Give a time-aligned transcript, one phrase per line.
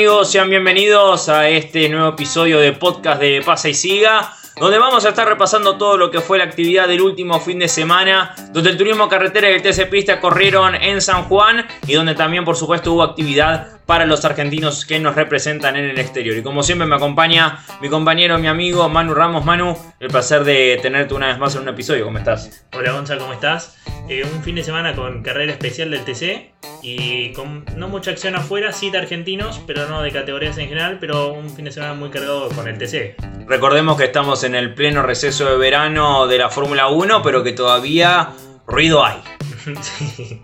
[0.00, 0.32] ¿Qué tal amigos?
[0.32, 5.10] Sean bienvenidos a este nuevo episodio de podcast de Pasa y Siga, donde vamos a
[5.10, 8.78] estar repasando todo lo que fue la actividad del último fin de semana, donde el
[8.78, 12.94] turismo carretera y el TC Pista corrieron en San Juan y donde también por supuesto
[12.94, 16.36] hubo actividad para los argentinos que nos representan en el exterior.
[16.36, 19.44] Y como siempre me acompaña mi compañero, mi amigo Manu Ramos.
[19.44, 22.04] Manu, el placer de tenerte una vez más en un episodio.
[22.04, 22.64] ¿Cómo estás?
[22.72, 23.78] Hola Gonza, ¿cómo estás?
[24.08, 26.52] Eh, un fin de semana con carrera especial del TC
[26.84, 30.98] y con no mucha acción afuera, sí de argentinos, pero no de categorías en general,
[31.00, 33.16] pero un fin de semana muy cargado con el TC.
[33.48, 37.54] Recordemos que estamos en el pleno receso de verano de la Fórmula 1, pero que
[37.54, 38.28] todavía
[38.68, 39.20] ruido hay.
[39.82, 40.40] sí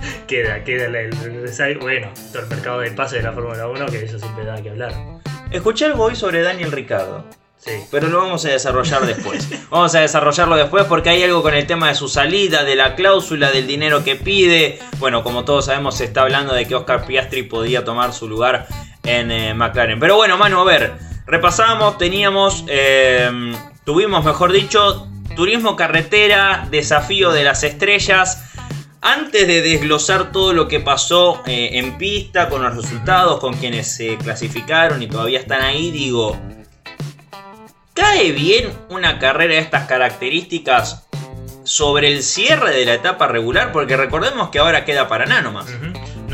[0.26, 4.04] queda, queda el, el, bueno, todo el mercado de pase de la Fórmula 1, que
[4.04, 4.92] eso siempre da que hablar.
[5.50, 7.24] Escuché algo hoy sobre Daniel Ricardo.
[7.58, 7.72] Sí.
[7.90, 9.48] Pero lo vamos a desarrollar después.
[9.70, 12.94] vamos a desarrollarlo después porque hay algo con el tema de su salida, de la
[12.94, 14.78] cláusula, del dinero que pide.
[14.98, 18.66] Bueno, como todos sabemos, se está hablando de que Oscar Piastri podía tomar su lugar
[19.04, 19.98] en eh, McLaren.
[19.98, 20.92] Pero bueno, mano, a ver,
[21.26, 23.30] repasamos, teníamos, eh,
[23.84, 28.42] tuvimos, mejor dicho, turismo carretera, desafío de las estrellas
[29.00, 33.94] antes de desglosar todo lo que pasó eh, en pista, con los resultados, con quienes
[33.94, 36.38] se clasificaron y todavía están ahí, digo,
[37.94, 41.06] ¿cae bien una carrera de estas características
[41.64, 43.72] sobre el cierre de la etapa regular?
[43.72, 45.66] Porque recordemos que ahora queda Paraná nomás.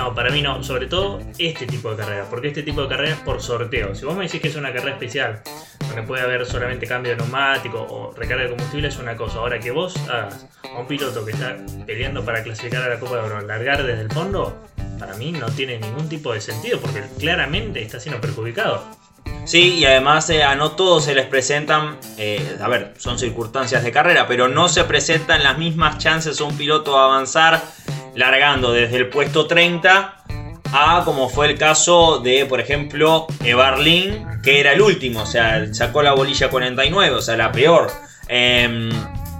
[0.02, 3.12] No, para mí no, sobre todo este tipo de carrera, porque este tipo de carrera
[3.12, 3.94] es por sorteo.
[3.94, 5.42] Si vos me decís que es una carrera especial,
[5.78, 9.38] donde puede haber solamente cambio de neumático o recarga de combustible, es una cosa.
[9.38, 11.56] Ahora que vos hagas a un piloto que está
[11.86, 14.60] peleando para clasificar a la Copa de Oro, largar desde el fondo,
[14.98, 18.82] para mí no tiene ningún tipo de sentido, porque claramente está siendo perjudicado.
[19.44, 23.82] Sí, y además eh, a no todos se les presentan, eh, a ver, son circunstancias
[23.82, 27.62] de carrera, pero no se presentan las mismas chances a un piloto a avanzar
[28.14, 30.22] largando desde el puesto 30
[30.72, 35.72] a como fue el caso de, por ejemplo, Evarlin, que era el último, o sea,
[35.74, 37.90] sacó la bolilla 49, o sea, la peor.
[38.26, 38.90] Em,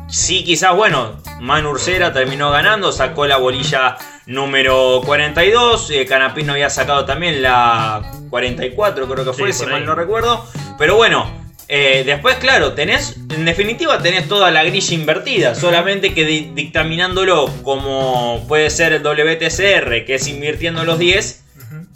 [0.08, 3.96] sí, quizás, bueno, Man Ursera terminó ganando, sacó la bolilla
[4.26, 9.94] número 42, eh, Canapino había sacado también la 44, creo que fue, si mal no
[9.94, 10.46] recuerdo.
[10.78, 11.41] Pero bueno,
[11.74, 18.44] eh, después, claro, tenés, en definitiva tenés toda la grilla invertida, solamente que dictaminándolo como
[18.46, 21.44] puede ser el WTCR, que es invirtiendo los 10,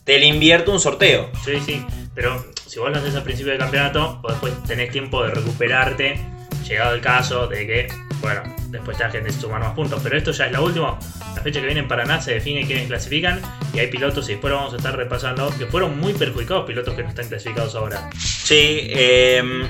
[0.04, 1.28] te le invierte un sorteo.
[1.44, 5.22] Sí, sí, pero si vos lo haces al principio del campeonato, vos después tenés tiempo
[5.22, 6.20] de recuperarte,
[6.66, 7.88] llegado el caso de que,
[8.22, 8.44] bueno,
[8.76, 10.98] después la gente sumar más puntos, pero esto ya es la última.
[11.34, 13.40] La fecha que viene en Paraná se define quiénes clasifican
[13.74, 16.94] y hay pilotos, y después lo vamos a estar repasando, que fueron muy perjudicados pilotos
[16.94, 18.08] que no están clasificados ahora.
[18.16, 19.68] Sí, eh,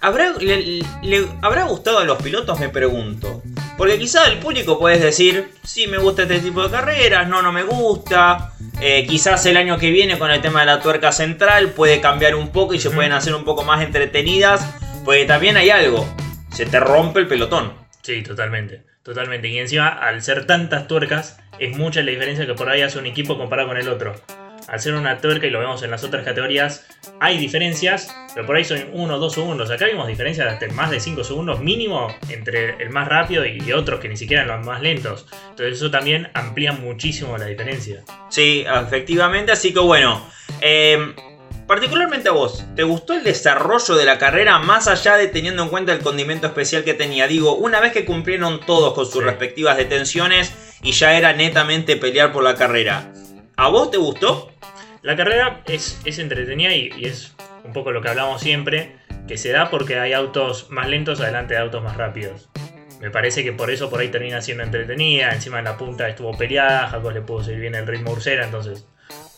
[0.00, 2.58] ¿habrá, le, ¿habrá gustado a los pilotos?
[2.60, 3.42] Me pregunto.
[3.76, 7.52] Porque quizá el público puedes decir, sí me gusta este tipo de carreras, no, no
[7.52, 8.52] me gusta.
[8.80, 12.34] Eh, quizás el año que viene con el tema de la tuerca central puede cambiar
[12.34, 14.66] un poco y se pueden hacer un poco más entretenidas.
[15.04, 16.06] Porque también hay algo,
[16.52, 17.72] se te rompe el pelotón.
[18.08, 18.84] Sí, totalmente.
[19.02, 19.48] Totalmente.
[19.48, 23.04] Y encima, al ser tantas tuercas, es mucha la diferencia que por ahí hace un
[23.04, 24.14] equipo comparado con el otro.
[24.66, 26.88] Al ser una tuerca, y lo vemos en las otras categorías,
[27.20, 29.70] hay diferencias, pero por ahí son 1 o 2 segundos.
[29.70, 34.00] Acá vimos diferencias de más de 5 segundos mínimo entre el más rápido y otros
[34.00, 35.26] que ni siquiera los más lentos.
[35.50, 38.04] Entonces eso también amplía muchísimo la diferencia.
[38.30, 39.52] Sí, efectivamente.
[39.52, 40.26] Así que bueno,
[40.62, 41.14] eh,
[41.68, 45.68] Particularmente a vos, ¿te gustó el desarrollo de la carrera más allá de teniendo en
[45.68, 47.28] cuenta el condimento especial que tenía?
[47.28, 52.32] Digo, una vez que cumplieron todos con sus respectivas detenciones y ya era netamente pelear
[52.32, 53.12] por la carrera,
[53.56, 54.50] ¿a vos te gustó?
[55.02, 58.96] La carrera es, es entretenida y, es un poco lo que hablamos siempre,
[59.26, 62.48] que se da porque hay autos más lentos adelante de autos más rápidos.
[63.02, 65.34] Me parece que por eso por ahí termina siendo entretenida.
[65.34, 68.86] Encima en la punta estuvo peleada, Jacob le pudo seguir bien el ritmo Ursera, entonces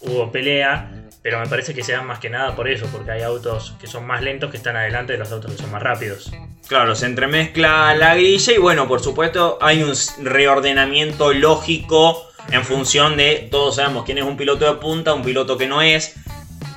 [0.00, 0.97] hubo pelea.
[1.23, 3.87] Pero me parece que se dan más que nada por eso, porque hay autos que
[3.87, 6.32] son más lentos que están adelante de los autos que son más rápidos.
[6.67, 9.93] Claro, se entremezcla la grilla y bueno, por supuesto hay un
[10.23, 15.58] reordenamiento lógico en función de, todos sabemos quién es un piloto de punta, un piloto
[15.58, 16.14] que no es.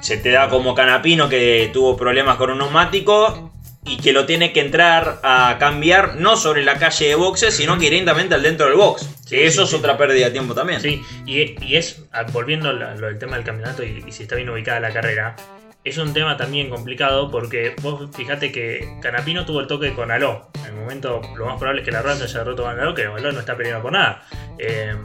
[0.02, 3.53] Se te da como Canapino que tuvo problemas con un neumático
[3.85, 7.77] y que lo tiene que entrar a cambiar no sobre la calle de boxes, sino
[7.77, 9.09] que directamente al dentro del box.
[9.30, 10.80] que eso es otra pérdida de tiempo también.
[10.81, 14.80] Sí, y, es, volviendo a lo del tema del campeonato y, si está bien ubicada
[14.80, 15.35] la carrera,
[15.83, 20.50] es un tema también complicado porque vos fijate que Canapino tuvo el toque con Aló.
[20.63, 22.94] En el momento, lo más probable es que la rueda se haya roto con Aló,
[22.94, 24.24] que Aló no está peleando por nada.
[24.57, 24.95] Eh,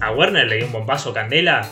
[0.00, 1.68] a Werner le dio un bombazo Candela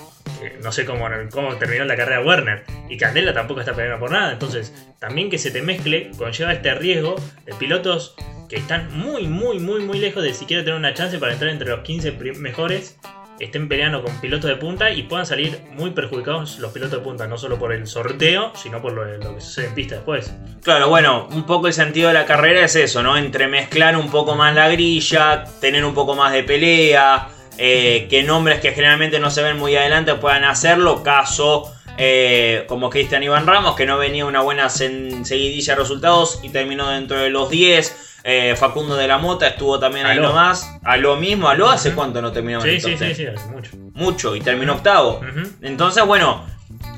[0.62, 2.64] no sé cómo, cómo terminó la carrera Werner.
[2.88, 4.32] Y Candela tampoco está peleando por nada.
[4.32, 8.14] Entonces, también que se te mezcle conlleva este riesgo de pilotos
[8.48, 11.68] que están muy, muy, muy, muy lejos de siquiera tener una chance para entrar entre
[11.68, 12.98] los 15 mejores.
[13.38, 17.26] estén peleando con pilotos de punta y puedan salir muy perjudicados los pilotos de punta,
[17.26, 20.32] no solo por el sorteo, sino por lo, lo que sucede en pista después.
[20.62, 23.16] Claro, bueno, un poco el sentido de la carrera es eso, ¿no?
[23.16, 27.28] Entremezclar un poco más la grilla, tener un poco más de pelea,
[27.58, 32.90] eh, que nombres que generalmente no se ven muy adelante puedan hacerlo, caso eh, como
[32.90, 37.30] Cristian Iván Ramos, que no venía una buena seguidilla de resultados y terminó dentro de
[37.30, 38.02] los 10.
[38.28, 40.68] Eh, Facundo de la Mota estuvo también ahí nomás.
[40.82, 43.70] A lo mismo, a lo hace cuánto no terminó sí, sí, sí, sí, hace mucho.
[43.94, 45.20] Mucho, y terminó octavo.
[45.62, 46.44] Entonces, bueno,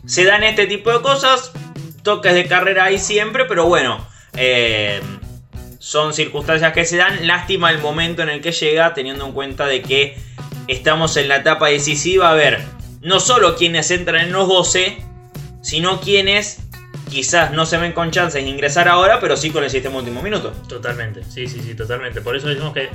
[0.06, 1.52] se dan este tipo de cosas.
[2.02, 4.04] Toques de carrera ahí siempre, pero bueno.
[4.34, 5.00] Eh,
[5.78, 7.26] son circunstancias que se dan.
[7.26, 10.16] Lástima el momento en el que llega, teniendo en cuenta de que
[10.68, 12.30] estamos en la etapa decisiva.
[12.30, 12.62] A ver,
[13.02, 14.98] no solo quienes entran en los 12,
[15.62, 16.60] sino quienes
[17.08, 20.22] quizás no se ven con chances de ingresar ahora, pero sí con el sistema último
[20.22, 20.52] minuto.
[20.68, 22.20] Totalmente, sí, sí, sí, totalmente.
[22.20, 22.90] Por eso decimos que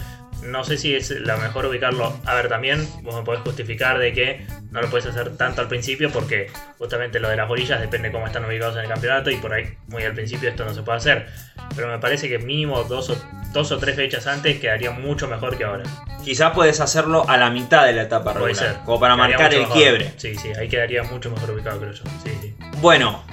[0.46, 2.18] no sé si es la mejor ubicarlo.
[2.26, 5.68] A ver, también vos me podés justificar de que no lo puedes hacer tanto al
[5.68, 6.48] principio porque
[6.78, 9.78] justamente lo de las bolillas depende cómo están ubicados en el campeonato y por ahí
[9.88, 11.28] muy al principio esto no se puede hacer.
[11.76, 13.18] Pero me parece que mínimo dos o,
[13.54, 15.84] dos o tres fechas antes quedaría mucho mejor que ahora.
[16.24, 18.82] Quizás puedes hacerlo a la mitad de la etapa regular, Puede ser.
[18.86, 20.14] como para marcar el quiebre.
[20.18, 22.04] Sí, sí, ahí quedaría mucho mejor ubicado, creo yo.
[22.24, 22.56] Sí, sí.
[22.80, 23.24] Bueno,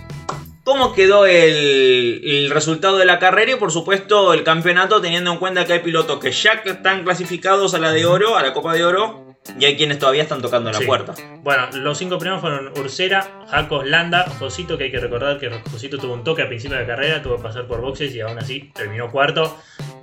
[0.70, 5.64] cómo quedó el, resultado de la carrera y por supuesto el campeonato teniendo en cuenta
[5.64, 8.84] que hay pilotos que ya están clasificados a la de oro, a la Copa de
[8.84, 9.26] Oro.
[9.58, 11.14] Y hay quienes todavía están tocando la puerta.
[11.42, 15.98] Bueno, los cinco primeros fueron Ursera, Jacos, Landa, Josito, que hay que recordar que Josito
[15.98, 18.38] tuvo un toque al principio de la carrera, tuvo que pasar por boxes y aún
[18.38, 19.56] así terminó cuarto.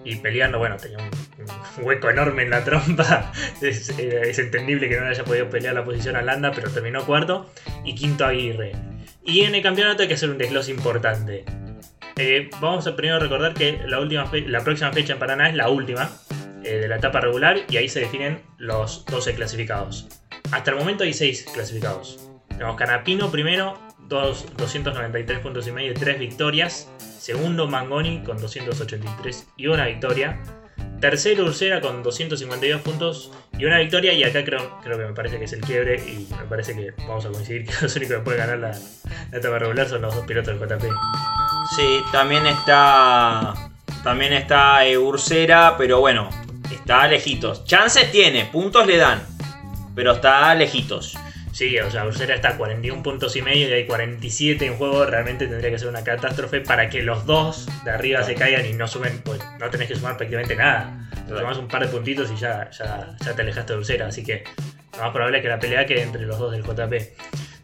[0.03, 3.31] Y peleando, bueno, tenía un, hueco enorme en la trompa.
[3.61, 7.51] Es, es, entendible que no haya podido pelear la posición a Landa, pero terminó cuarto.
[7.83, 8.73] Y quinto Aguirre.
[9.25, 11.43] Y en el campeonato hay que hacer un desglose importante.
[12.15, 15.69] Eh, vamos a primero recordar que la, última la próxima fecha en Paraná es la
[15.69, 16.09] última
[16.63, 20.07] eh, de la etapa regular y ahí se definen los 12 clasificados.
[20.51, 22.27] Hasta el momento hay 6 clasificados.
[22.47, 23.77] Tenemos Canapino primero,
[24.07, 26.89] 293 puntos y medio y 3 victorias.
[27.19, 30.41] Segundo Mangoni con 283 y una victoria.
[30.99, 34.13] Tercero Ursera con 252 puntos y una victoria.
[34.13, 35.97] Y acá creo, creo que me parece que es el quiebre.
[35.97, 39.59] Y me parece que vamos a coincidir que los únicos que pueden ganar la, etapa
[39.59, 40.85] regular son los dos pilotos del JP.
[41.75, 43.53] Sí, también está.
[44.03, 46.29] También está eh, Ursera, pero bueno,
[46.71, 47.65] está lejitos.
[47.65, 49.21] Chances tiene, puntos le dan.
[49.95, 51.17] Pero está lejitos.
[51.57, 55.07] Sí, o sea, Ursera está a 41 puntos y medio y hay 47 en juego.
[55.07, 58.73] Realmente tendría que ser una catástrofe para que los dos de arriba se caigan y
[58.73, 61.09] no sumen, pues no tenés que sumar prácticamente nada.
[61.27, 64.05] Tomás un par de puntitos y ya, ya, ya te alejaste de Ursera.
[64.05, 64.43] Así que
[64.97, 66.93] lo más probable es que la pelea quede entre los dos del JP.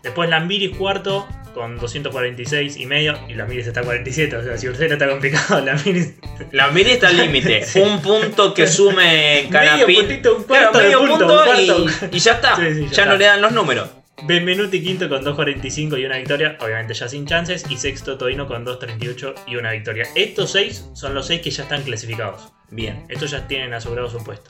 [0.01, 4.37] Después Lambiris cuarto con 246 y medio y Lambiris está a 47.
[4.37, 6.13] O sea, si Ursera está complicado, Lambiris.
[6.51, 7.65] Lambiris está al límite.
[7.75, 9.87] un punto que sume Canapín.
[9.87, 11.45] Medio puntito, un cuarto, medio punto,
[12.11, 12.57] Y, ya está.
[12.91, 13.89] ya, no le dan los números.
[14.25, 18.65] Benvenuti quinto con 2.45 y una victoria, obviamente ya sin chances, y sexto Todino con
[18.65, 20.07] 2.38 y una victoria.
[20.15, 22.53] Estos seis son los seis que ya están clasificados.
[22.69, 24.49] Bien, estos ya tienen asegurados un puesto.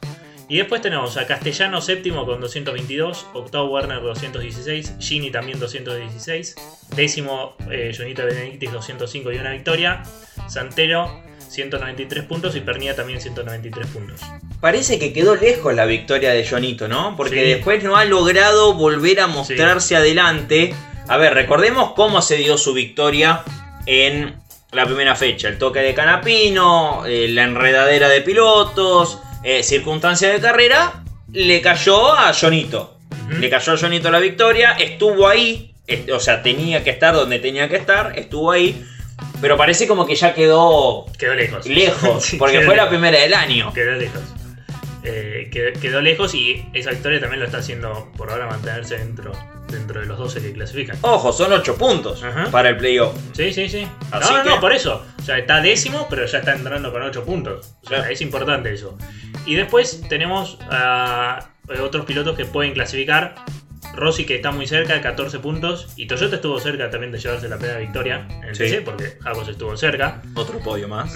[0.54, 6.54] Y después tenemos a Castellano séptimo con 222, octavo Werner 216, Gini también 216,
[6.96, 10.04] décimo eh, Jonita Benedictis 205 y una victoria,
[10.48, 14.22] Santero 193 puntos y Pernilla también 193 puntos.
[14.62, 17.16] Parece que quedó lejos la victoria de Jonito, ¿no?
[17.18, 20.76] Porque después no ha logrado volver a mostrarse adelante.
[21.08, 23.42] A ver, recordemos cómo se dio su victoria
[23.88, 24.36] en
[24.72, 25.48] la primera fecha.
[25.48, 32.14] El toque de Canapino, eh, la enredadera de pilotos, eh, circunstancia de carrera, le cayó
[32.14, 32.98] a Jonito.
[33.40, 35.74] Le cayó a Jonito la victoria, estuvo ahí,
[36.14, 38.86] o sea, tenía que estar donde tenía que estar, estuvo ahí.
[39.42, 41.06] Pero parece como que ya quedó.
[41.18, 41.66] Quedó lejos.
[41.66, 43.74] Lejos, porque fue la primera del año.
[43.74, 44.22] Quedó lejos.
[45.06, 49.34] Eh, quedó, lejos y esa victoria también lo está haciendo por ahora mantenerse dentro,
[49.74, 50.98] dentro de los 12 que clasifican.
[51.02, 53.16] Ojo, son 8 puntos para el playoff.
[53.34, 53.88] Sí, sí, sí.
[54.12, 55.04] no, no, por eso.
[55.20, 57.76] O sea, está décimo, pero ya está entrando con 8 puntos.
[57.84, 58.98] O sea, es importante eso.
[59.46, 61.50] Y después tenemos a
[61.82, 63.36] otros pilotos que pueden clasificar.
[63.96, 65.94] Rossi que está muy cerca, 14 puntos.
[65.96, 68.78] Y Toyota estuvo cerca también de llevarse la primera victoria en el sí.
[68.84, 70.22] porque Jacos estuvo cerca.
[70.36, 71.14] Otro podio más.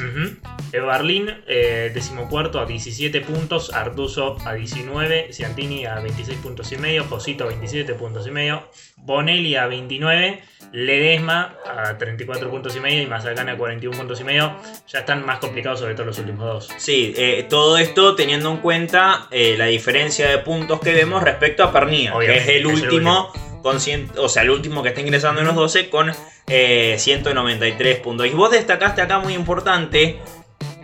[0.72, 3.74] Evarlin, eh, decimocuarto a 17 puntos.
[3.74, 5.30] Artuso a 19.
[5.32, 7.04] Ciantini a 26 puntos y medio.
[7.06, 8.70] Josito a 27 puntos y medio.
[8.98, 10.44] Bonelli a 29.
[10.74, 14.56] Ledesma a 34 puntos y medio y Mazacana a 41 puntos y medio.
[14.88, 16.70] Ya están más complicados sobre todo los últimos dos.
[16.78, 21.64] Sí, eh, todo esto teniendo en cuenta eh, la diferencia de puntos que vemos respecto
[21.64, 23.32] a Pernilla, que es el último,
[23.62, 23.78] con
[24.18, 26.14] o sea, el último que está ingresando en los 12 con
[26.46, 28.28] 193 eh, puntos.
[28.28, 30.20] Y vos destacaste acá muy importante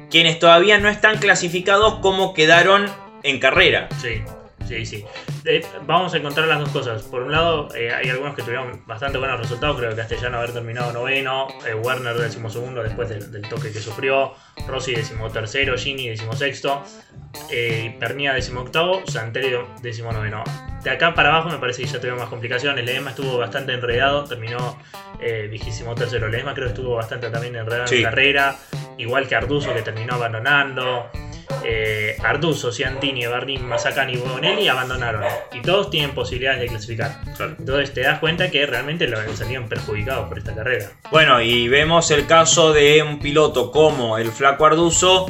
[0.10, 2.90] quienes todavía no están clasificados como quedaron
[3.24, 3.90] en carrera.
[4.02, 4.22] Sí.
[4.68, 5.06] Sí, sí.
[5.46, 7.04] Eh, vamos a encontrar las dos cosas.
[7.04, 9.78] Por un lado, eh, hay algunos que tuvieron bastante buenos resultados.
[9.78, 14.34] Creo que Castellano haber terminado noveno, eh, Werner decimosegundo después del, del toque que sufrió,
[14.68, 16.82] Rossi decimotercero, Gini decimosexto,
[17.52, 20.44] eh, Pernia decimoctavo, Santerio decimonoveno.
[20.84, 22.84] De acá para abajo me parece que ya tuvieron más complicaciones.
[22.86, 24.78] Ledesma estuvo bastante enredado, terminó
[25.20, 26.28] eh, vigésimo tercero.
[26.30, 27.98] Ledesma creo que estuvo bastante también enredado Sí.
[27.98, 28.56] en carrera,
[28.98, 31.10] igual que Arduzo que terminó abandonando.
[31.66, 33.26] Eh, Arduzo, Ciantini,
[33.60, 35.24] Mazacani y Bonelli abandonaron.
[35.54, 37.22] Y todos tienen posibilidades de clasificar.
[37.58, 40.92] Entonces te das cuenta que realmente lo salieron perjudicados por esta carrera.
[41.12, 45.28] Bueno, y vemos el caso de un piloto como el Flaco Arduzo,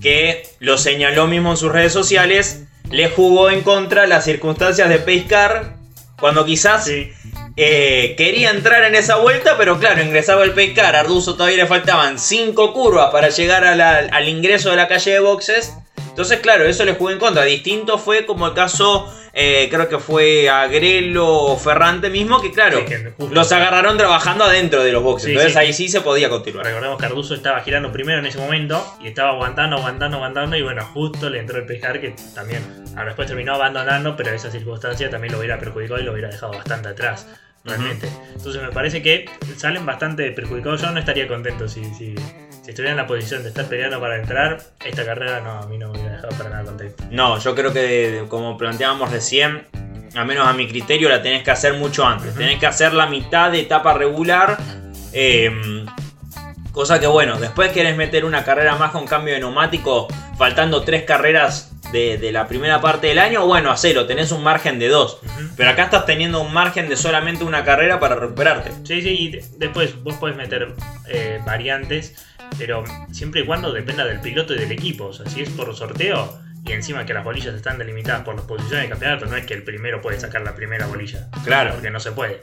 [0.00, 4.98] que lo señaló mismo en sus redes sociales, le jugó en contra las circunstancias de
[4.98, 5.76] Pacecar,
[6.18, 7.12] cuando quizás Sí,
[7.56, 11.66] eh, quería entrar en esa vuelta, pero claro, ingresaba el Pacecar, a Arduzo todavía le
[11.66, 15.74] faltaban 5 curvas para llegar a la- al ingreso de la calle de boxes.
[16.10, 17.44] Entonces, claro, eso le jugó en contra.
[17.44, 22.78] Distinto fue como el caso, eh, creo que fue Agrelo o Ferrante mismo, que claro,
[22.78, 25.26] Sí, que justo- los agarraron trabajando adentro de los boxes.
[25.26, 25.58] Sí, Entonces sí.
[25.58, 26.64] ahí sí se podía continuar.
[26.64, 30.56] recordemos que Arduzo estaba girando primero en ese momento y estaba aguantando, aguantando, aguantando.
[30.56, 32.62] Y bueno, justo le entró el pescar que también
[32.96, 36.52] ahora después terminó abandonando, pero esa circunstancia también lo hubiera perjudicado y lo hubiera dejado
[36.52, 37.26] bastante atrás.
[37.66, 38.08] Realmente.
[38.34, 40.82] Entonces me parece que salen bastante perjudicados.
[40.82, 42.14] Yo no estaría contento si, si,
[42.62, 44.58] si estuviera en la posición de estar peleando para entrar.
[44.84, 47.04] Esta carrera no, a mí no me hubiera dejado para nada contento.
[47.10, 49.66] No, yo creo que como planteábamos recién,
[50.14, 52.30] al menos a mi criterio, la tenés que hacer mucho antes.
[52.30, 52.38] Ujú.
[52.38, 54.56] Tenés que hacer la mitad de etapa regular.
[55.12, 55.84] eh,
[56.72, 61.04] cosa que bueno, después querés meter una carrera más con cambio de neumático, faltando tres
[61.04, 65.18] carreras de, de la primera parte del año, bueno, hacelo, tenés un margen de dos.
[65.56, 68.70] Pero acá estás teniendo un margen de solamente una carrera para recuperarte.
[68.84, 70.74] Sí, sí, y de- después vos podés meter
[71.08, 72.14] eh, variantes,
[72.58, 75.06] pero siempre y cuando dependa del piloto y del equipo.
[75.06, 78.44] O sea, si es por sorteo y encima que las bolillas están delimitadas por las
[78.44, 81.28] posiciones de campeonato, no es que el primero puede sacar la primera bolilla.
[81.44, 81.72] Claro.
[81.72, 82.42] Porque no se puede.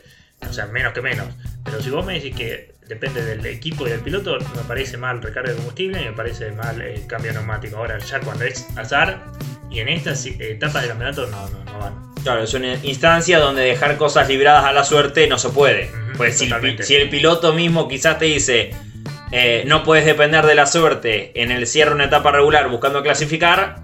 [0.50, 1.27] O sea, menos que menos.
[1.63, 5.22] Pero si vos me decís que depende del equipo y del piloto, me parece mal
[5.22, 7.77] recarga de combustible y me parece mal eh, cambio neumático.
[7.77, 9.24] Ahora, ya cuando es azar
[9.70, 12.13] y en estas eh, etapas de campeonato, no, no, no van.
[12.24, 15.89] Claro, es una instancia donde dejar cosas libradas a la suerte no se puede.
[16.15, 18.72] Pues si, el si el piloto mismo quizás te dice,
[19.32, 23.01] eh, no puedes depender de la suerte en el cierre de una etapa regular buscando
[23.01, 23.82] clasificar,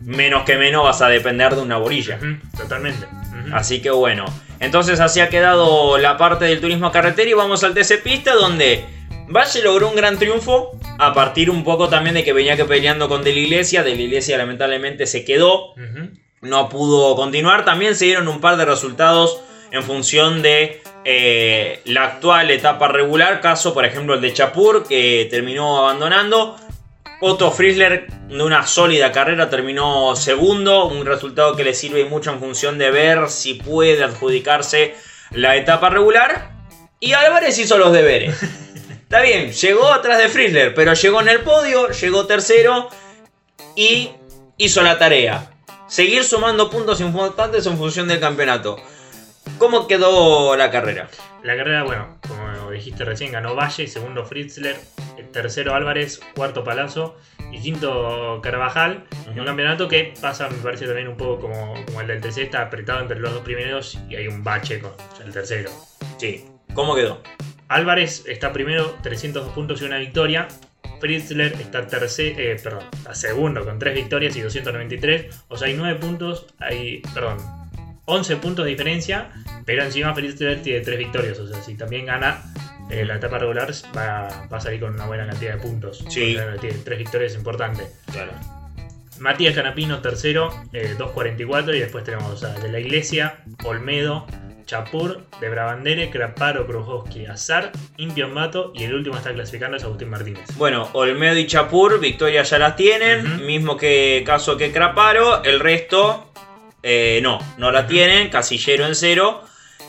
[0.00, 2.16] menos que menos vas a depender de una bolilla.
[2.16, 3.06] Ujú, totalmente.
[3.52, 4.24] Así que bueno,
[4.60, 8.84] entonces así ha quedado la parte del turismo carretera y vamos al TC Pista donde
[9.28, 13.08] Valle logró un gran triunfo a partir un poco también de que venía que peleando
[13.08, 15.74] con De la Iglesia, De la Iglesia lamentablemente se quedó,
[16.40, 17.64] no pudo continuar.
[17.64, 19.40] También se dieron un par de resultados
[19.70, 23.40] en función de eh, la actual etapa regular.
[23.40, 26.56] Caso, por ejemplo, el de Chapur, que terminó abandonando.
[27.22, 30.86] Otto Friesler, de una sólida carrera, terminó segundo.
[30.86, 34.94] Un resultado que le sirve mucho en función de ver si puede adjudicarse
[35.30, 36.50] la etapa regular.
[36.98, 38.42] Y Álvarez hizo los deberes.
[39.02, 42.88] Está bien, llegó atrás de Friesler, pero llegó en el podio, llegó tercero
[43.76, 44.10] y
[44.56, 45.50] hizo la tarea.
[45.88, 48.76] Seguir sumando puntos importantes en función del campeonato.
[49.58, 51.08] ¿Cómo quedó la carrera?
[51.42, 52.39] La carrera, bueno, como
[52.70, 54.76] dijiste recién, ganó Valle, segundo Fritzler,
[55.32, 57.16] tercero Álvarez, cuarto Palazzo
[57.52, 59.04] y quinto Carvajal.
[59.30, 62.38] En un campeonato que pasa, me parece también un poco como, como el del TC,
[62.38, 64.92] está apretado entre los dos primeros y hay un bache con
[65.24, 65.70] el tercero.
[66.18, 66.44] Sí.
[66.74, 67.22] ¿Cómo quedó?
[67.68, 70.48] Álvarez está primero, 302 puntos y una victoria.
[71.00, 75.44] Fritzler está tercero, perdón, está segundo con 3 victorias y 293.
[75.48, 77.38] O sea, hay 9 puntos, hay, perdón,
[78.04, 79.30] 11 puntos de diferencia,
[79.64, 81.38] pero encima Fritzler tiene 3 victorias.
[81.38, 82.42] O sea, si también gana
[82.90, 86.04] eh, la etapa regular, va, va a salir con una buena cantidad de puntos.
[86.08, 86.36] Sí.
[86.60, 87.88] Tiene 3 victorias importantes.
[88.12, 88.32] Claro.
[89.20, 91.76] Matías Canapino, tercero, eh, 2.44.
[91.76, 94.26] Y después tenemos a De la Iglesia, Olmedo,
[94.64, 98.72] Chapur, De Brabandere, Craparo, Krujowski, Azar, Impiambato.
[98.74, 100.46] Y el último está clasificando es Agustín Martínez.
[100.56, 103.44] Bueno, Olmedo y Chapur, victoria ya las tienen.
[103.44, 105.44] Mismo que caso que Craparo.
[105.44, 106.32] El resto,
[106.82, 108.30] eh, no, no la tienen.
[108.30, 109.42] Casillero en cero.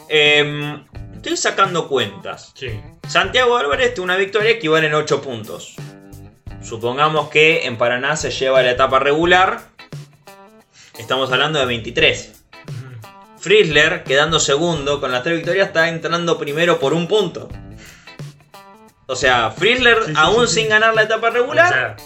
[0.09, 0.83] Em,
[1.15, 2.51] estoy sacando cuentas.
[2.53, 2.71] Sí.
[3.11, 5.75] Santiago Álvarez tiene una victoria equivale en 8 puntos.
[6.63, 9.59] Supongamos que en Paraná se lleva la etapa regular.
[10.97, 12.43] Estamos hablando de 23.
[12.67, 13.39] Ujú.
[13.39, 17.49] Friesler, quedando segundo con las tres victorias, está entrando primero por un punto.
[19.07, 21.97] O sea, Sí, sí, aún sí, sin ganar la etapa regular,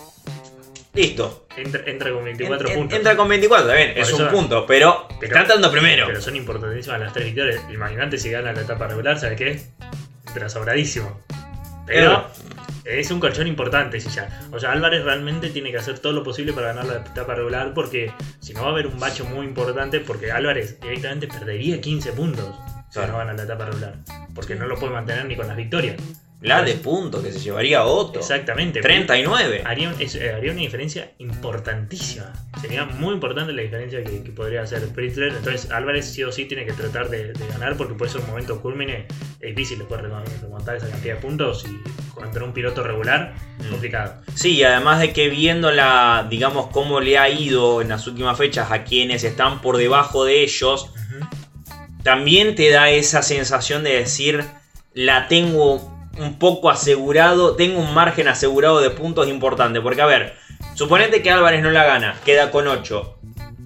[0.93, 1.45] listo.
[1.55, 2.97] entra, entra con 24 En- en- puntos.
[2.97, 6.07] Entra con 24, está bien, Por es eso- un punto, pero, pero- está entrando primero.
[6.07, 7.61] Pero son importantísimas las tres victorias.
[7.71, 9.61] Imagínate si gana la etapa regular, ¿sabes qué?
[10.35, 11.21] Entra sobradísimo.
[11.87, 12.27] Pero
[12.83, 14.27] Es un colchón importante, si ya.
[14.51, 17.73] O sea, Álvarez realmente tiene que hacer todo lo posible para ganar la etapa regular
[17.73, 18.11] porque
[18.41, 22.53] si no va a haber un bacho muy importante porque Álvarez directamente perdería 15 puntos
[22.89, 23.13] si Claro.
[23.13, 23.95] no gana la etapa regular.
[24.35, 25.95] Porque no lo puede mantener ni con las victorias.
[26.47, 28.19] La de punto que se llevaría Otto.
[28.19, 28.81] Exactamente.
[28.81, 29.63] 39.
[29.65, 32.31] Haría, un- es- eh, haría una diferencia importantísima.
[32.61, 35.29] Sería muy importante la diferencia que, que podría hacer Pritzler.
[35.35, 38.27] Entonces Álvarez sí o sí tiene que tratar de, de ganar porque puede ser un
[38.27, 39.07] momento culmine.
[39.39, 43.69] Es difícil después remon- remontar esa cantidad de puntos y contra un piloto regular, Mm.
[43.71, 44.21] complicado.
[44.33, 48.37] Sí, y además de que viendo la, digamos, cómo le ha ido en las últimas
[48.37, 50.91] fechas a quienes están por debajo de ellos,
[52.03, 54.43] también te da esa sensación de decir,
[54.93, 59.81] la tengo un poco asegurado, tengo un margen asegurado de puntos importante.
[59.81, 60.35] Porque, a ver,
[60.75, 63.17] suponete que Álvarez no la gana, queda con 8.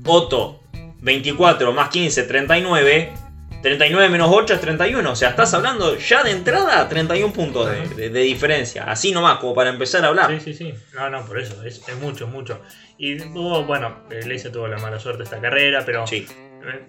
[0.05, 0.61] Otto,
[1.01, 3.13] 24 más 15, 39.
[3.61, 5.11] 39 menos 8 es 31.
[5.11, 8.85] O sea, estás hablando ya de entrada 31 puntos de, de- de diferencia.
[8.85, 10.29] Así nomás, como para empezar a hablar.
[10.31, 10.73] Sí, sí, sí.
[10.93, 11.61] No, no, por eso.
[11.63, 12.61] Es, es mucho, mucho.
[12.97, 16.25] Y hubo, bueno, eh, Leise tuvo la mala suerte esta carrera, pero Sí.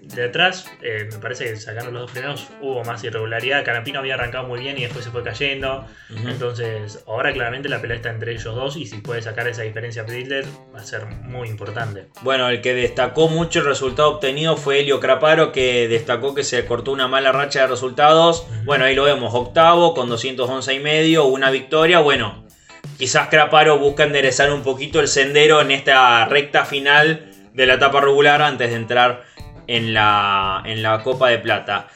[0.03, 3.65] De atrás, eh, me parece que sacando los dos primeros hubo más irregularidad.
[3.65, 5.87] Canapino había arrancado muy bien y después se fue cayendo.
[6.27, 10.03] Entonces, ahora claramente la pelea está entre ellos dos y si puede sacar esa diferencia
[10.03, 12.09] Bridler va a ser muy importante.
[12.23, 16.65] Bueno, el que destacó mucho el resultado obtenido fue Helio Craparo, que destacó que se
[16.67, 18.47] cortó una mala racha de resultados.
[18.65, 22.01] Bueno, ahí lo vemos, octavo con 211 y medio, una victoria.
[22.01, 22.45] Bueno,
[22.99, 28.01] quizás Craparo busca enderezar un poquito el sendero en esta recta final de la etapa
[28.01, 29.25] regular antes de entrar
[29.71, 31.87] en la, en la Copa de Plata.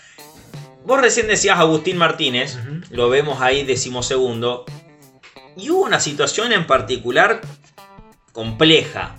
[0.85, 2.57] Vos recién decías Agustín Martínez,
[2.91, 4.65] lo vemos ahí decimosegundo.
[5.57, 7.41] Y hubo una situación en particular
[8.33, 9.17] compleja.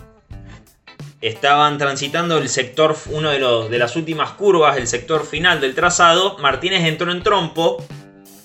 [1.20, 5.76] Estaban transitando el sector, uno de, los, de las últimas curvas, el sector final del
[5.76, 6.38] trazado.
[6.38, 7.86] Martínez entró en trompo.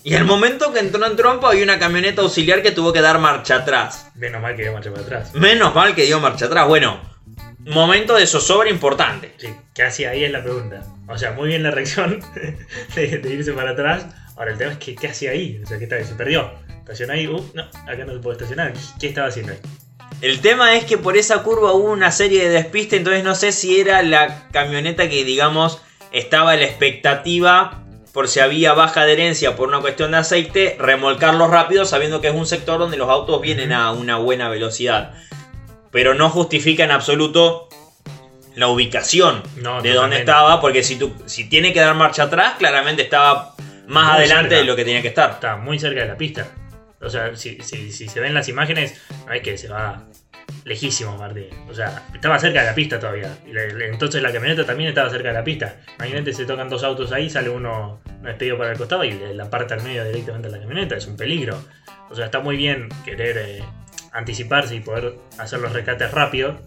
[0.02, 3.18] Y al momento que entró en trompo había una camioneta auxiliar que tuvo que dar
[3.18, 4.10] marcha atrás.
[4.16, 5.34] Menos mal que dio marcha para atrás.
[5.34, 6.66] Menos mal que dio marcha atrás.
[6.66, 7.00] Bueno,
[7.66, 9.34] momento de zozobra importante.
[9.36, 10.82] Sí, ¿qué hacía ahí es la pregunta?
[11.08, 12.20] O sea, muy bien la reacción
[12.94, 14.06] de, de irse para atrás.
[14.36, 15.60] Ahora el tema es que ¿qué hacía ahí?
[15.62, 16.04] O sea, ¿qué tal?
[16.04, 16.50] Se perdió.
[16.78, 18.72] Estacionó ahí, uh, no, acá no se puede estacionar.
[18.98, 19.58] ¿Qué estaba haciendo ahí?
[20.22, 23.52] El tema es que por esa curva hubo una serie de despistes, entonces no sé
[23.52, 25.80] si era la camioneta que, digamos,
[26.12, 31.46] estaba en la expectativa por si había baja adherencia por una cuestión de aceite, remolcarlo
[31.46, 35.14] rápido sabiendo que es un sector donde los autos vienen a una buena velocidad.
[35.90, 37.68] Pero no justifica en absoluto
[38.54, 42.54] la ubicación No, de dónde estaba, porque si, tú, si tiene que dar marcha atrás,
[42.58, 43.54] claramente estaba
[43.86, 44.56] más Muy adelante cerca.
[44.60, 45.30] de lo que tenía que estar.
[45.30, 46.46] Está muy cerca de la pista.
[47.00, 50.04] O sea, si, si, si se ven las imágenes, no es que se va
[50.64, 51.46] lejísimo Martín.
[51.68, 53.36] O sea, estaba cerca de la pista todavía.
[53.46, 55.76] Entonces la camioneta también estaba cerca de la pista.
[55.98, 59.48] Imagínate, se tocan dos autos ahí, sale uno despedido para el costado y le- la
[59.48, 60.96] parte al medio directamente a la camioneta.
[60.96, 61.62] Es un peligro.
[62.10, 63.62] O sea, está muy bien querer eh,
[64.12, 66.58] anticiparse y poder hacer los rescates rápido.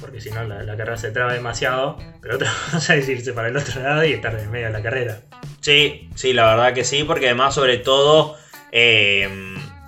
[0.00, 1.98] Porque si no, la, la carrera se traba demasiado.
[2.20, 4.82] Pero otra cosa es irse para el otro lado y estar en medio de la
[4.82, 5.20] carrera.
[5.60, 8.36] Sí, sí, la verdad que sí, porque además sobre todo,
[8.72, 9.28] eh,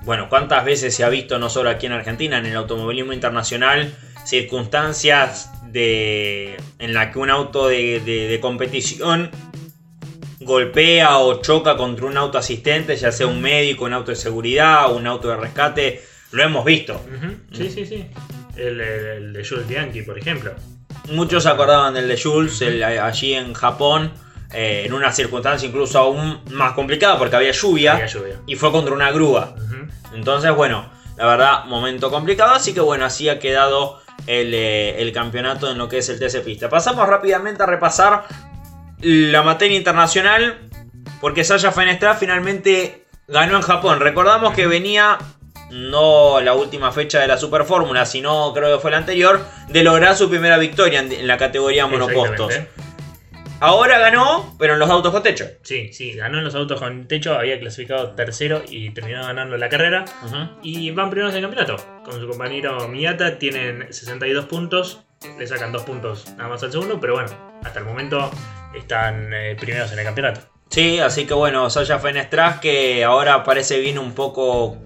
[0.03, 3.95] bueno, cuántas veces se ha visto, no solo aquí en Argentina, en el automovilismo internacional,
[4.25, 9.31] circunstancias de, en la que un auto de, de- de competición
[10.41, 14.93] golpea o choca contra un auto asistente, ya sea un médico, un auto de seguridad,
[14.93, 16.95] un auto de rescate, lo hemos visto.
[16.95, 18.07] Ujú, Sí, sí, sí.
[18.57, 20.53] El, el- el de Jules Bianchi, por ejemplo.
[21.11, 24.13] Muchos acordaban del de Jules el- allí en Japón,
[24.53, 27.93] eh, en una circunstancia incluso aún más complicada porque había lluvia.
[27.95, 28.35] Había lluvia.
[28.47, 29.55] y fue contra una grúa.
[30.15, 32.55] Entonces, bueno, la verdad, momento complicado.
[32.55, 36.19] Así que bueno, así ha quedado el, eh, el campeonato en lo que es el
[36.19, 36.69] TC Pista.
[36.69, 38.25] Pasamos rápidamente a repasar
[39.01, 40.67] la materia internacional.
[41.21, 44.01] Porque Sasha Fenestra finalmente ganó en Japón.
[44.01, 45.19] Recordamos que venía,
[45.71, 49.83] no la última fecha de la Super Fórmula, sino creo que fue la anterior, de
[49.83, 52.53] lograr su primera victoria en, en la categoría monopostos.
[53.63, 55.45] Ahora ganó, pero en los autos con techo.
[55.63, 59.69] Sí, sí, ganó en los autos con techo, había clasificado tercero y terminó ganando la
[59.69, 60.07] carrera.
[60.63, 61.77] Y van primeros del campeonato.
[62.03, 65.03] Con su compañero Miyata tienen 62 puntos.
[65.39, 67.29] Le sacan dos puntos nada más al segundo, pero bueno,
[67.63, 68.31] hasta el momento
[68.75, 70.41] están eh, primeros en el campeonato.
[70.71, 74.79] Sí, así que bueno, Sasha Fenestras que ahora parece viene un poco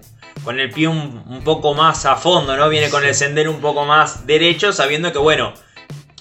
[0.43, 2.69] con el pie un, un poco más a fondo, ¿no?
[2.69, 5.53] Viene con el sendero un poco más derecho, sabiendo que bueno,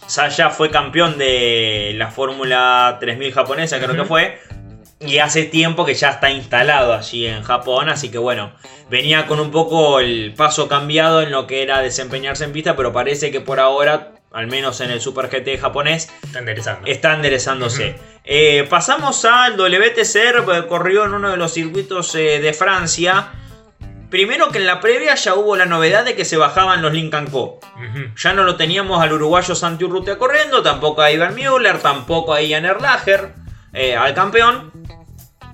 [0.07, 4.39] Sasha fue campeón de la Fórmula 3000 japonesa, creo que fue.
[5.01, 8.53] Y hace tiempo que ya está instalado allí en Japón, así que bueno,
[8.89, 12.93] venía con un poco el paso cambiado en lo que era desempeñarse en pista, pero
[12.93, 16.87] parece que por ahora, al menos en el Super GT japonés, Está enderezando.
[16.87, 17.97] está enderezándose.
[18.25, 23.33] Eh, pasamos al WTCR, porque corrió en uno de los circuitos eh, de Francia.
[24.15, 27.27] Primero que en la previa ya hubo la novedad de que se bajaban los Lincoln
[27.27, 27.59] Co.
[28.17, 32.41] Ya no lo teníamos al uruguayo Santi Urrutia corriendo, tampoco a Ivan Müller, tampoco a
[32.41, 33.35] Ian Erlacher,
[33.73, 34.71] eh, al campeón.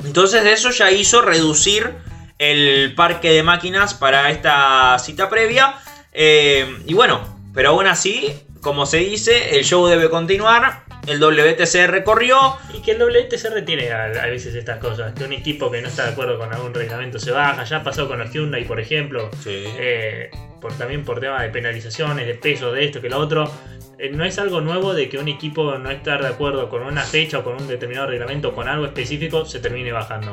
[0.05, 1.91] Entonces eso ya hizo reducir
[2.37, 5.77] el parque de máquinas para esta cita previa.
[6.13, 10.85] Eh, y bueno, pero aún así, como se dice, el show debe continuar.
[11.07, 12.57] El WTCR corrió.
[12.75, 15.13] Y que el WTCR tiene a, veces estas cosas.
[15.15, 17.65] Que un equipo que no está de acuerdo con algún reglamento se baja.
[17.65, 19.31] Ya pasó con los Hyundai, por ejemplo.
[19.47, 20.31] Eh,
[20.61, 23.51] por, también por tema de penalizaciones, de peso, de esto, que lo otro.
[23.99, 27.03] Eh, no es algo nuevo de que un equipo no estar de acuerdo con una
[27.03, 30.33] fecha o con un determinado reglamento, con algo específico, se termine bajando.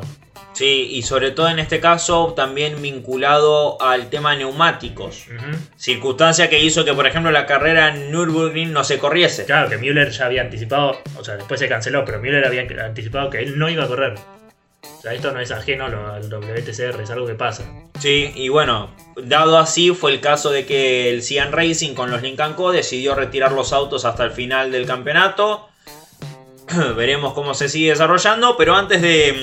[0.54, 5.28] Sí, y sobre todo en este caso también vinculado al tema neumáticos.
[5.76, 9.46] Circunstancia que hizo que, por ejemplo, la carrera en Nürburgring no se corriese.
[9.46, 13.30] Claro, que Müller ya había anticipado, o sea, después se canceló, pero Müller había anticipado
[13.30, 14.16] que él no iba a correr.
[15.08, 17.64] Sea, esto no es ajeno al WTCR, es algo que pasa.
[17.98, 22.22] Sí, y bueno, dado así fue el caso de que el Cian Racing con los
[22.22, 25.70] Lincoln Co decidió retirar los autos hasta el final del campeonato.
[26.98, 29.34] Veremos cómo se sigue desarrollando, pero antes de,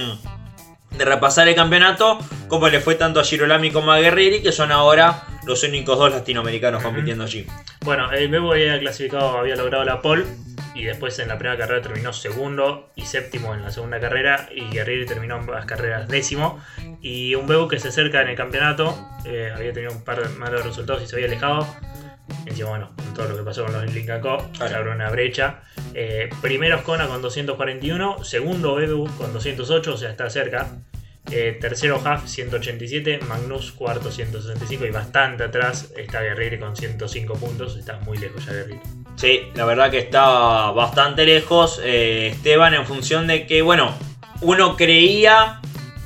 [0.98, 4.70] de repasar el campeonato, cómo le fue tanto a Girolami como a Guerrieri, que son
[4.70, 7.46] ahora los únicos dos latinoamericanos compitiendo allí.
[7.80, 10.26] Bueno, el Bebo había clasificado, había logrado la pole
[10.74, 14.68] y después en la primera carrera terminó segundo y séptimo en la segunda carrera y
[14.70, 16.60] Guerrieri terminó en las carreras décimo.
[17.00, 20.28] Y un Bebo que se acerca en el campeonato eh, había tenido un par de
[20.36, 21.66] malos resultados y se había alejado.
[22.46, 25.60] Encima bueno con todo lo que pasó con los Lincoln Co se abrió una brecha
[25.92, 30.68] eh, primero Oscona con 241 segundo Bebu con 208 o sea está cerca.
[31.30, 37.76] Eh, tercero Huff 187, Magnus cuarto 165 y bastante atrás está Guerrero con 105 puntos,
[37.76, 39.03] está muy lejos ya Guerrero.
[39.16, 43.94] Sí, la verdad que está bastante lejos eh, Esteban en función de que, bueno,
[44.40, 45.60] uno creía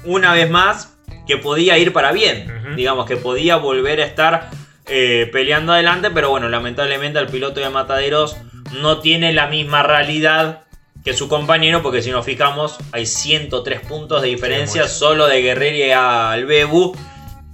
[0.05, 4.51] una vez más que podía ir para bien, digamos que podía volver a estar
[4.87, 8.37] eh, peleando adelante, pero bueno, lamentablemente el piloto de Mataderos
[8.81, 10.62] no tiene la misma realidad
[11.05, 16.01] que su compañero, porque si nos fijamos, hay 103 puntos de diferencia solo de Guerrero
[16.01, 16.97] al Bebu.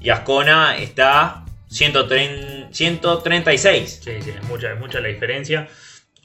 [0.01, 1.45] Y Ascona está
[2.75, 4.01] 136.
[4.03, 5.69] Sí, sí, es mucha, es mucha la diferencia.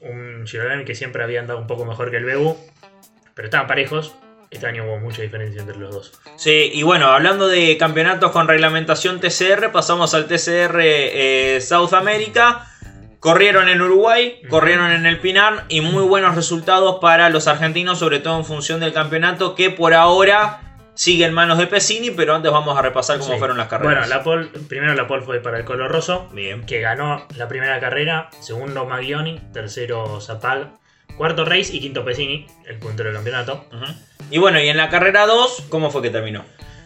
[0.01, 2.57] Un Girolami que siempre había andado un poco mejor que el Bebu,
[3.35, 4.15] pero estaban parejos.
[4.49, 6.19] Este año hubo mucha diferencia entre los dos.
[6.35, 12.65] Sí, y bueno, hablando de campeonatos con reglamentación TCR, pasamos al TCR eh, South America.
[13.19, 18.19] Corrieron en Uruguay, corrieron en el Pinar y muy buenos resultados para los argentinos, sobre
[18.19, 20.68] todo en función del campeonato que por ahora
[20.99, 23.99] sigue en manos de Pesini, pero antes vamos a repasar cómo fueron las carreras.
[23.99, 26.65] Bueno, la pole, primero la pole fue para el Color Rosso, Bien.
[26.65, 30.73] que ganó la primera carrera, segundo Maglioni, tercero Zapag,
[31.15, 33.65] cuarto Reis y quinto Pesini, el puntero del campeonato.
[34.29, 36.43] Y bueno, y en la carrera 2, ¿cómo fue que terminó?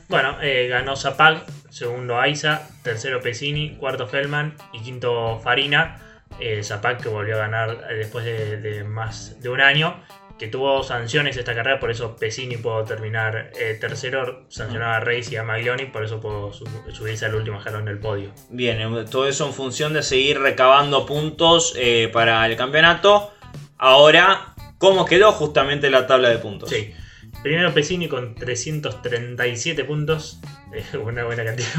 [0.09, 6.03] Bueno, eh, ganó Zapag, segundo Aiza, tercero Pesini, cuarto Feldman y quinto Farina
[6.39, 9.95] eh, Zapac que volvió a ganar eh, después de, más de un año,
[10.39, 15.31] que tuvo sanciones esta carrera, por eso Pesini pudo terminar eh, tercero, sancionaba a Reis
[15.31, 18.31] y a Maglioni, por eso pudo subirse al último jalón del podio.
[18.49, 21.75] Bien, eh, todo eso en función de seguir recabando puntos
[22.11, 23.33] para el campeonato.
[23.77, 26.69] Ahora, ¿cómo quedó justamente la tabla de puntos?
[26.69, 26.93] Sí.
[27.41, 30.39] Primero Pesini con 337 puntos.
[31.03, 31.69] una buena cantidad.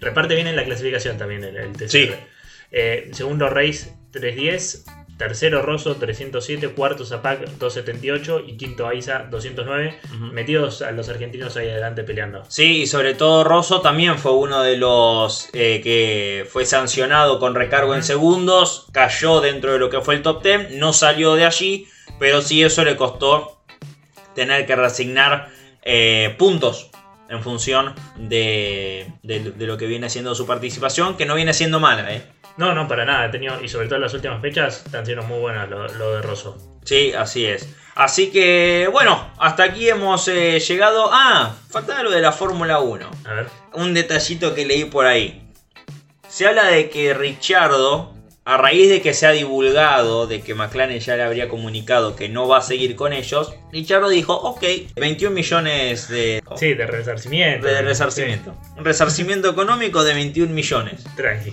[0.00, 2.10] Reparte bien en la clasificación también el, el Sí.
[2.70, 4.84] Eh, segundo Reis 310.
[5.20, 6.70] Tercero Rosso 307.
[6.70, 8.40] Cuarto Zapac 278.
[8.46, 10.00] Y quinto Aiza 209.
[10.32, 12.42] Metidos a los argentinos ahí adelante peleando.
[12.48, 17.54] Sí, y sobre todo Rosso también fue uno de los eh, que fue sancionado con
[17.54, 18.86] recargo en segundos.
[18.92, 20.70] Cayó dentro de lo que fue el top 10.
[20.76, 21.86] No salió de allí.
[22.18, 23.60] Pero sí eso le costó
[24.34, 25.50] tener que resignar
[25.82, 26.90] eh, puntos
[27.28, 32.12] en función de, de, lo que viene siendo su participación, que no viene siendo mala,
[32.12, 32.22] ¿eh?
[32.56, 33.30] No, no, para nada.
[33.30, 36.56] tenido, y sobre todo en las últimas fechas están siendo muy buenas lo, de Rosso.
[36.84, 37.68] Sí, así es.
[37.94, 41.10] Así que, bueno, hasta aquí hemos eh, llegado.
[41.12, 43.10] Ah, faltaba lo de la Fórmula 1.
[43.24, 43.46] A ver.
[43.74, 45.50] Un detallito que leí por ahí.
[46.28, 51.00] Se habla de que Richardo, a raíz de que se ha divulgado, de que McLaren
[51.00, 54.62] ya le habría comunicado que no va a seguir con ellos, Richardo dijo, ok,
[54.96, 56.42] 21 millones de...
[56.56, 57.66] Sí, de resarcimiento.
[57.66, 58.56] De resarcimiento.
[58.76, 61.04] Un resarcimiento económico de 21 millones.
[61.16, 61.52] Tranqui.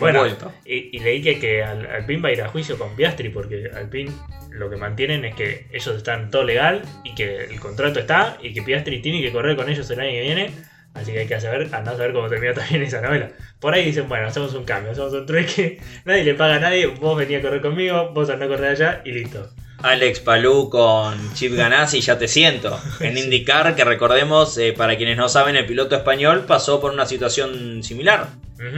[0.00, 0.26] Bueno,
[0.64, 4.10] y, leí que, que Alpine va a ir a juicio con Piastri porque Alpine
[4.50, 8.52] lo que mantienen es que ellos están todo legal y que el contrato está y
[8.52, 10.50] que Piastri tiene que correr con ellos el año que viene.
[10.92, 13.30] Así que hay que saber, andar a saber cómo termina también esa novela.
[13.60, 16.86] Por ahí dicen, bueno, hacemos un cambio, hacemos un trueque, nadie le paga a nadie,
[16.86, 19.50] vos venís a correr conmigo, vos andás a correr allá y listo.
[19.82, 22.78] Alex Palou con Chip Ganassi, ya te siento.
[23.00, 27.06] En IndyCar, que recordemos, eh, para quienes no saben, el piloto español pasó por una
[27.06, 28.28] situación similar.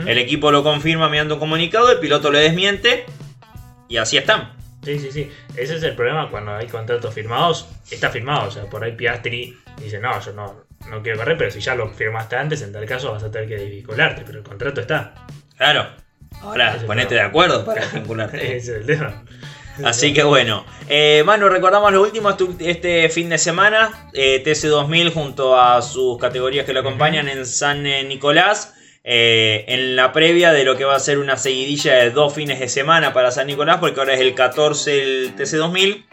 [0.07, 3.05] El equipo lo confirma mediante un comunicado, el piloto le desmiente
[3.89, 4.53] y así están.
[4.85, 5.31] Sí, sí, sí.
[5.57, 7.67] Ese es el problema cuando hay contratos firmados.
[7.91, 11.51] Está firmado, o sea, por ahí Piastri dice, no, yo no, no quiero correr, pero
[11.51, 14.45] si ya lo firmaste antes, en tal caso vas a tener que vincularte, pero el
[14.45, 15.15] contrato está.
[15.57, 15.89] Claro.
[16.41, 18.37] Ahora, Ese ponete de acuerdo para vincularte.
[18.57, 19.23] Ese es el tema.
[19.85, 25.59] Así que bueno, eh, Manu, recordamos lo último este- fin de semana, eh, TC2000 junto
[25.59, 30.65] a sus categorías que lo acompañan en San eh, Nicolás, eh, en la previa de
[30.65, 33.79] lo que va a ser una seguidilla de dos fines de semana para San Nicolás,
[33.81, 36.05] porque ahora es el 14 el TC2000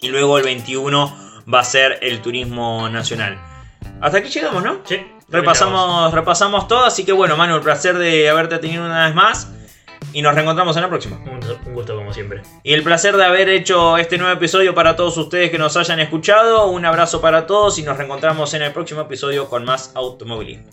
[0.00, 3.38] y luego el 21 va a ser el Turismo Nacional.
[4.00, 4.80] Hasta aquí llegamos, ¿no?
[4.84, 4.96] Sí,
[5.28, 9.48] Repasamos, repasamos todo, así que bueno, Manu, el placer de haberte tenido una vez más
[10.12, 11.16] y nos reencontramos en la próxima.
[11.24, 12.42] Un, un gusto como siempre.
[12.62, 16.00] Y el placer de haber hecho este nuevo episodio para todos ustedes que nos hayan
[16.00, 16.66] escuchado.
[16.68, 20.70] Un abrazo para todos y nos reencontramos en el próximo episodio con más automovilismo.